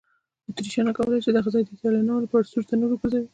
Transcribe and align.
اتریشیانو 0.49 0.95
کولای 0.97 1.21
شوای 1.23 1.35
دغه 1.37 1.49
ځای 1.53 1.63
د 1.65 1.69
ایټالویانو 1.73 2.23
لپاره 2.23 2.49
سور 2.51 2.63
تنور 2.69 2.89
وګرځوي. 2.93 3.27